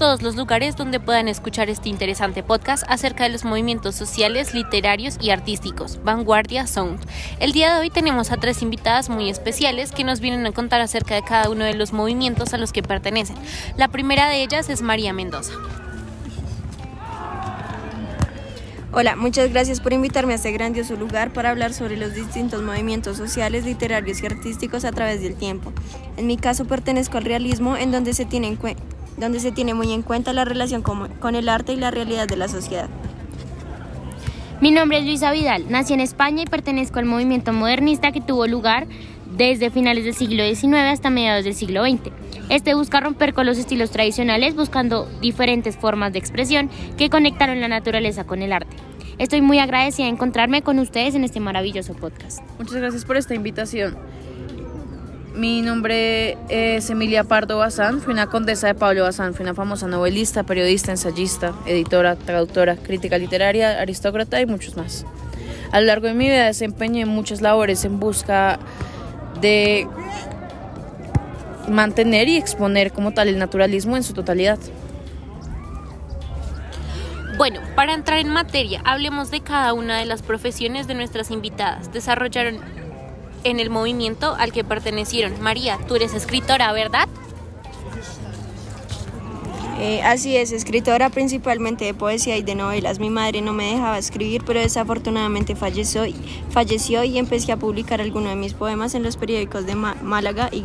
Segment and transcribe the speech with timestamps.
[0.00, 5.18] todos los lugares donde puedan escuchar este interesante podcast acerca de los movimientos sociales, literarios
[5.20, 6.98] y artísticos, Vanguardia Sound.
[7.38, 10.80] El día de hoy tenemos a tres invitadas muy especiales que nos vienen a contar
[10.80, 13.36] acerca de cada uno de los movimientos a los que pertenecen.
[13.76, 15.52] La primera de ellas es María Mendoza.
[18.92, 23.18] Hola, muchas gracias por invitarme a este grandioso lugar para hablar sobre los distintos movimientos
[23.18, 25.74] sociales, literarios y artísticos a través del tiempo.
[26.16, 28.48] En mi caso pertenezco al realismo, en donde se tiene,
[29.20, 32.26] donde se tiene muy en cuenta la relación con, con el arte y la realidad
[32.26, 32.88] de la sociedad.
[34.60, 38.46] Mi nombre es Luisa Vidal, nací en España y pertenezco al movimiento modernista que tuvo
[38.46, 38.86] lugar
[39.36, 42.12] desde finales del siglo XIX hasta mediados del siglo XX.
[42.50, 46.68] Este busca romper con los estilos tradicionales buscando diferentes formas de expresión
[46.98, 48.76] que conectaron la naturaleza con el arte.
[49.18, 52.40] Estoy muy agradecida de encontrarme con ustedes en este maravilloso podcast.
[52.58, 53.96] Muchas gracias por esta invitación.
[55.34, 59.86] Mi nombre es Emilia Pardo Bazán, fui una condesa de Pablo Bazán, fui una famosa
[59.86, 65.06] novelista, periodista, ensayista, editora, traductora, crítica literaria, aristócrata y muchos más.
[65.70, 68.58] A lo largo de mi vida desempeñé muchas labores en busca
[69.40, 69.86] de
[71.68, 74.58] mantener y exponer como tal el naturalismo en su totalidad.
[77.36, 81.92] Bueno, para entrar en materia, hablemos de cada una de las profesiones de nuestras invitadas.
[81.92, 82.79] Desarrollaron
[83.44, 85.40] en el movimiento al que pertenecieron.
[85.40, 87.08] María, tú eres escritora, ¿verdad?
[89.82, 92.98] Eh, así es, escritora principalmente de poesía y de novelas.
[92.98, 96.02] Mi madre no me dejaba escribir, pero desafortunadamente falleció,
[96.50, 100.62] falleció y empecé a publicar algunos de mis poemas en los periódicos de Málaga y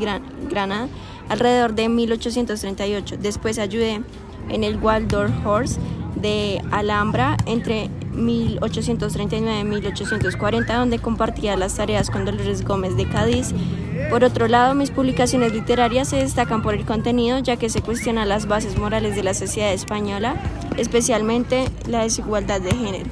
[0.49, 0.89] Granada
[1.29, 3.15] alrededor de 1838.
[3.17, 4.01] Después ayudé
[4.49, 5.79] en el Waldorf Horse
[6.15, 13.53] de Alhambra entre 1839 y 1840, donde compartía las tareas con Dolores Gómez de Cádiz.
[14.09, 18.25] Por otro lado, mis publicaciones literarias se destacan por el contenido, ya que se cuestiona
[18.25, 20.35] las bases morales de la sociedad española,
[20.77, 23.09] especialmente la desigualdad de género.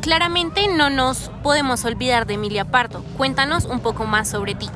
[0.00, 3.02] Claramente no nos podemos olvidar de Emilia Pardo.
[3.16, 4.68] Cuéntanos un poco más sobre ti.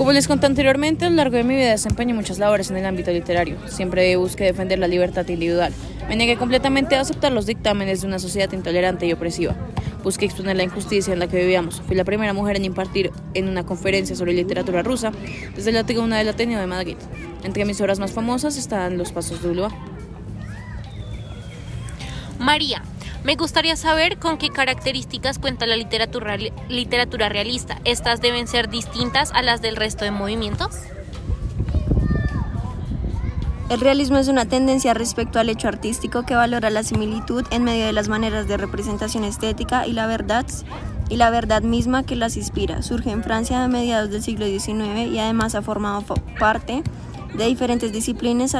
[0.00, 2.86] Como les conté anteriormente, a lo largo de mi vida desempeñé muchas labores en el
[2.86, 3.58] ámbito literario.
[3.68, 5.74] Siempre busqué defender la libertad individual.
[6.08, 9.54] Me negué completamente a aceptar los dictámenes de una sociedad intolerante y opresiva.
[10.02, 11.82] Busqué exponer la injusticia en la que vivíamos.
[11.82, 15.12] Fui la primera mujer en impartir en una conferencia sobre literatura rusa
[15.54, 16.96] desde la tribuna del Ateneo de Madrid.
[17.44, 19.70] Entre mis obras más famosas están Los Pasos de Ulúa.
[22.38, 22.82] María,
[23.24, 27.78] me gustaría saber con qué características cuenta la literatura, realista.
[27.84, 30.70] ¿Estas deben ser distintas a las del resto de movimientos?
[33.68, 37.86] El realismo es una tendencia respecto al hecho artístico que valora la similitud en medio
[37.86, 40.46] de las maneras de representación estética verdad
[41.08, 42.82] y la verdad misma que las inspira.
[42.82, 46.02] Surge en Francia a mediados del siglo XIX y además ha formado
[46.38, 46.82] parte
[47.34, 48.56] de diferentes disciplinas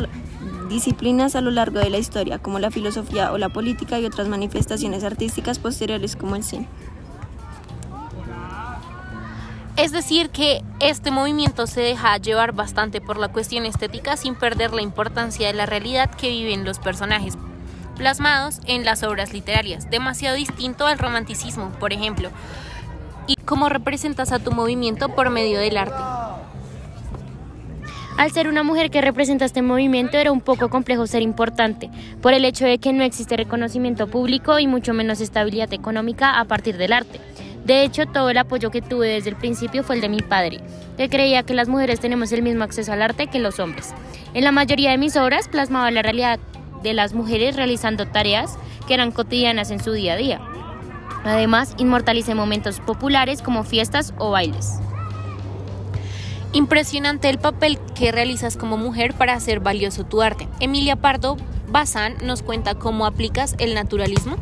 [0.69, 4.29] disciplinas a lo largo de la historia, como la filosofía o la política y otras
[4.29, 6.69] manifestaciones artísticas posteriores como el cine.
[9.77, 14.73] Es decir, que este movimiento se deja llevar bastante por la cuestión estética sin perder
[14.75, 17.39] la importancia de la realidad que viven los personajes
[17.97, 22.31] plasmados en las obras literarias, demasiado distinto al romanticismo, por ejemplo.
[23.27, 26.20] ¿Y cómo representas a tu movimiento por medio del arte?
[28.21, 31.89] Al ser una mujer que representa este movimiento era un poco complejo ser importante,
[32.21, 36.45] por el hecho de que no existe reconocimiento público y mucho menos estabilidad económica a
[36.45, 37.19] partir del arte.
[37.65, 40.61] De hecho, todo el apoyo que tuve desde el principio fue el de mi padre,
[40.99, 43.95] que creía que las mujeres tenemos el mismo acceso al arte que los hombres.
[44.35, 46.39] En la mayoría de mis obras plasmaba la realidad
[46.83, 50.41] de las mujeres realizando tareas que eran cotidianas en su día a día.
[51.25, 54.79] Además, inmortalicé momentos populares como fiestas o bailes.
[56.53, 60.49] Impresionante el papel que realizas como mujer para hacer valioso tu arte.
[60.59, 61.37] Emilia Pardo
[61.69, 64.37] Bazán nos cuenta cómo aplicas el naturalismo.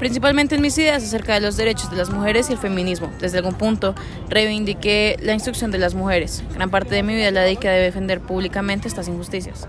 [0.00, 3.08] Principalmente en mis ideas acerca de los derechos de las mujeres y el feminismo.
[3.20, 3.94] Desde algún punto
[4.28, 6.42] reivindiqué la instrucción de las mujeres.
[6.54, 9.68] Gran parte de mi vida la dediqué a defender públicamente estas injusticias.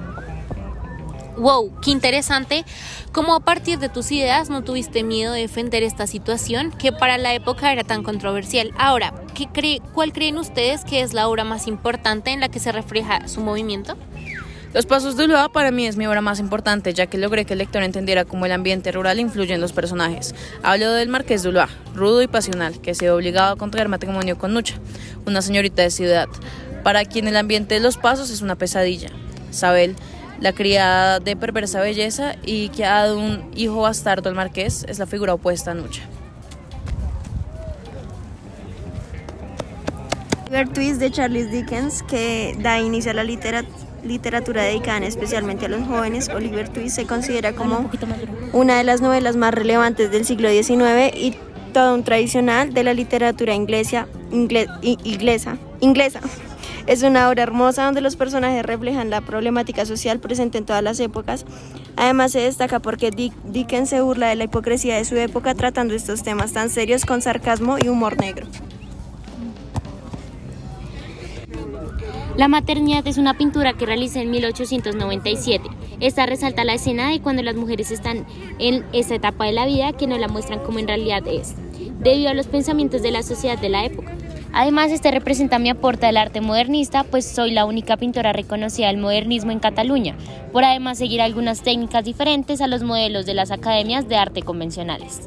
[1.37, 2.63] Wow, qué interesante.
[3.11, 7.17] ¿Cómo a partir de tus ideas no tuviste miedo de defender esta situación que para
[7.17, 8.71] la época era tan controversial?
[8.77, 12.59] Ahora, ¿qué cree, ¿cuál creen ustedes que es la obra más importante en la que
[12.59, 13.97] se refleja su movimiento?
[14.73, 17.53] Los Pasos de Ulúa para mí es mi obra más importante, ya que logré que
[17.53, 20.35] el lector entendiera cómo el ambiente rural influye en los personajes.
[20.61, 24.37] Hablo del Marqués de Ulúa, rudo y pasional, que se ve obligado a contraer matrimonio
[24.37, 24.75] con Nucha,
[25.25, 26.27] una señorita de ciudad,
[26.83, 29.09] para quien el ambiente de Los Pasos es una pesadilla.
[29.51, 29.95] Sabel
[30.39, 34.99] la criada de perversa belleza y que ha dado un hijo bastardo al marqués es
[34.99, 36.03] la figura opuesta a Nucha.
[40.53, 45.87] Oliver Twist de Charles Dickens, que da inicio a la literatura dedicada especialmente a los
[45.87, 46.29] jóvenes.
[46.29, 47.89] Oliver Twist se considera como
[48.51, 51.35] una de las novelas más relevantes del siglo XIX y
[51.73, 54.07] todo un tradicional de la literatura inglesa.
[54.31, 56.21] inglesa, inglesa.
[56.85, 60.99] Es una obra hermosa donde los personajes reflejan la problemática social presente en todas las
[60.99, 61.45] épocas.
[61.95, 66.23] Además se destaca porque Dickens se burla de la hipocresía de su época tratando estos
[66.23, 68.47] temas tan serios con sarcasmo y humor negro.
[72.35, 75.69] La maternidad es una pintura que realiza en 1897.
[75.99, 78.25] Esta resalta la escena de cuando las mujeres están
[78.59, 81.53] en esa etapa de la vida que no la muestran como en realidad es,
[81.99, 84.17] debido a los pensamientos de la sociedad de la época.
[84.55, 88.97] Además, este representa mi aporte al arte modernista, pues soy la única pintora reconocida del
[88.97, 90.15] modernismo en Cataluña,
[90.51, 95.21] por además seguir algunas técnicas diferentes a los modelos de las academias de arte convencionales.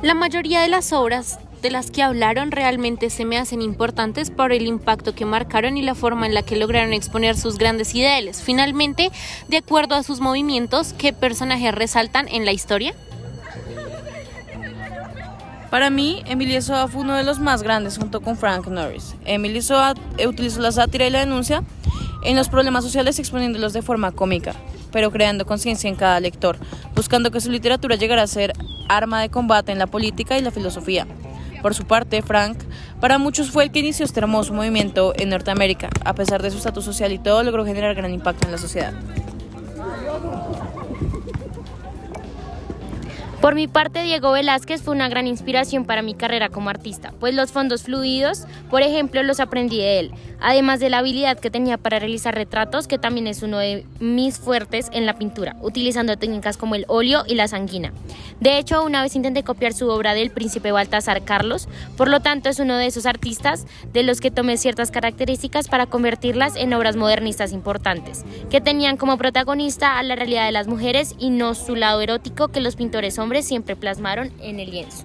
[0.00, 4.52] La mayoría de las obras de las que hablaron realmente se me hacen importantes por
[4.52, 8.42] el impacto que marcaron y la forma en la que lograron exponer sus grandes ideales.
[8.42, 9.10] Finalmente,
[9.48, 12.94] de acuerdo a sus movimientos, ¿qué personajes resaltan en la historia?
[15.74, 19.16] Para mí, Emily Soa fue uno de los más grandes junto con Frank Norris.
[19.24, 19.94] Emily Soa
[20.24, 21.64] utilizó la sátira y la denuncia
[22.22, 24.54] en los problemas sociales exponiéndolos de forma cómica,
[24.92, 26.58] pero creando conciencia en cada lector,
[26.94, 28.52] buscando que su literatura llegara a ser
[28.88, 31.08] arma de combate en la política y la filosofía.
[31.60, 32.56] Por su parte, Frank,
[33.00, 35.88] para muchos fue el que inició este hermoso movimiento en Norteamérica.
[36.04, 38.92] A pesar de su estatus social y todo, logró generar gran impacto en la sociedad.
[43.44, 47.34] Por mi parte, Diego Velázquez fue una gran inspiración para mi carrera como artista, pues
[47.34, 51.76] los fondos fluidos, por ejemplo, los aprendí de él, además de la habilidad que tenía
[51.76, 56.56] para realizar retratos, que también es uno de mis fuertes en la pintura, utilizando técnicas
[56.56, 57.92] como el óleo y la sanguina.
[58.40, 61.68] De hecho, una vez intenté copiar su obra del príncipe Baltasar Carlos,
[61.98, 65.84] por lo tanto es uno de esos artistas de los que tomé ciertas características para
[65.84, 71.14] convertirlas en obras modernistas importantes, que tenían como protagonista a la realidad de las mujeres
[71.18, 75.04] y no su lado erótico que los pintores hombres siempre plasmaron en el lienzo.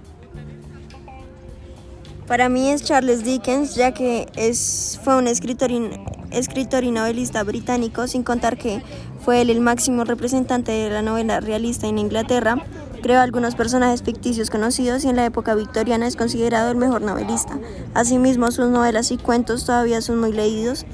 [2.30, 8.22] Para mí es Charles Dickens, ya que es, fue un escritor y, novelista británico, sin
[8.22, 8.84] contar que
[9.20, 12.64] fue él el máximo representante de la novela realista en Inglaterra.
[13.02, 17.58] Creó algunos personajes ficticios conocidos y en la época victoriana es considerado el mejor novelista.
[17.96, 20.86] Asimismo, sus novelas y cuentos todavía son muy leídos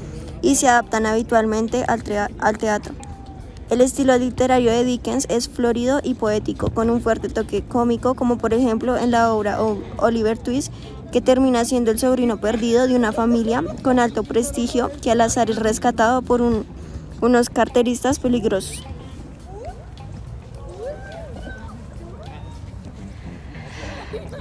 [0.42, 2.02] y se adaptan habitualmente al,
[2.40, 2.94] al teatro.
[3.70, 8.38] El estilo literario de Dickens es florido y poético, con un fuerte toque cómico, como
[8.38, 9.60] por ejemplo en la obra
[9.98, 10.72] Oliver Twist,
[11.12, 15.50] que termina siendo el sobrino perdido de una familia con alto prestigio que al azar
[15.50, 16.42] es rescatado por
[17.22, 18.84] unos carteristas peligrosos.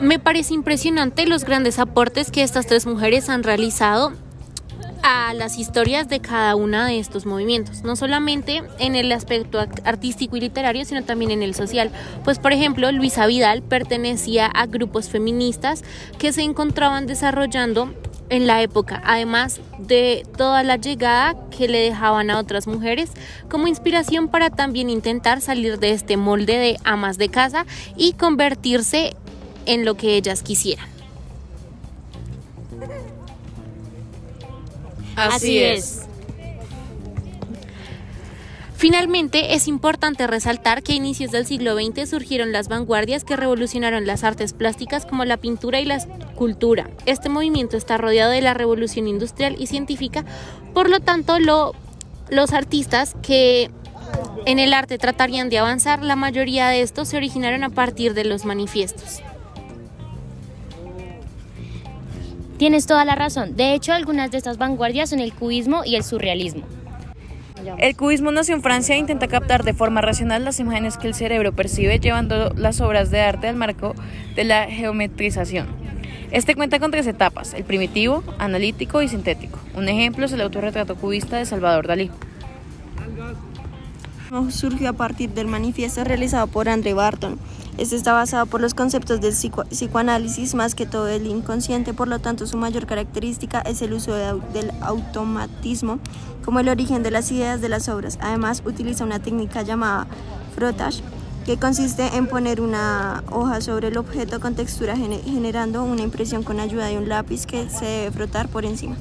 [0.02, 4.12] Me parece impresionante los grandes aportes que estas tres mujeres han realizado
[5.06, 10.36] a las historias de cada uno de estos movimientos, no solamente en el aspecto artístico
[10.36, 11.90] y literario, sino también en el social.
[12.24, 15.84] Pues por ejemplo, Luisa Vidal pertenecía a grupos feministas
[16.18, 17.92] que se encontraban desarrollando
[18.30, 23.10] en la época, además de toda la llegada que le dejaban a otras mujeres
[23.50, 29.14] como inspiración para también intentar salir de este molde de amas de casa y convertirse
[29.66, 30.94] en lo que ellas quisieran.
[35.16, 36.02] Así, es.
[38.76, 44.06] Finalmente, es importante resaltar que a inicios del siglo XX surgieron las vanguardias que revolucionaron
[44.06, 46.90] las artes plásticas como la pintura y la escultura.
[47.06, 50.26] Este movimiento está rodeado de la revolución industrial y científica,
[50.74, 53.70] por lo tanto, los artistas que
[54.44, 58.24] en el arte tratarían de avanzar, la mayoría de estos se originaron a partir de
[58.24, 59.22] los manifiestos.
[62.56, 63.56] Tienes toda la razón.
[63.56, 66.62] De hecho, algunas de estas vanguardias son el cubismo y el surrealismo.
[67.78, 71.14] El cubismo nació en Francia e intenta captar de forma racional las imágenes que el
[71.14, 73.94] cerebro percibe llevando las obras de arte al marco
[74.36, 75.66] de la geometrización.
[76.30, 79.58] Este cuenta con tres etapas, el primitivo, analítico y sintético.
[79.76, 82.10] Un ejemplo es el autorretrato cubista de Salvador Dalí.
[84.50, 87.38] Surgió a partir del manifiesto realizado por André Barton
[87.76, 92.20] este está basado por los conceptos del psicoanálisis más que todo el inconsciente, por lo
[92.20, 95.98] tanto su mayor característica es el uso del automatismo
[96.44, 98.16] como el origen de las ideas de las obras.
[98.20, 100.06] Además utiliza una técnica llamada
[100.54, 101.02] frotage
[101.44, 106.60] que consiste en poner una hoja sobre el objeto con textura generando una impresión con
[106.60, 108.94] ayuda de un lápiz que se debe frotar por encima.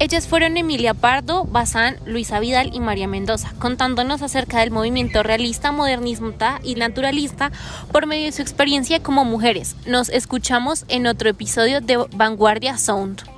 [0.00, 5.70] Ellas fueron Emilia Pardo, Bazán, Luisa Vidal y María Mendoza, contándonos acerca del movimiento realista,
[5.70, 7.52] modernista y naturalista
[7.92, 9.76] por medio de su experiencia como mujeres.
[9.86, 13.33] Nos escuchamos en otro episodio de Vanguardia Sound.